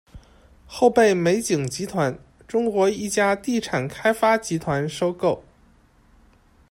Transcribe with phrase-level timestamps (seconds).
[0.65, 2.17] 后被美景集团，
[2.47, 5.43] 中国一家地产开发集团收购。